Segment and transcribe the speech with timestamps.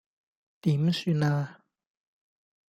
[0.61, 1.61] 點算呀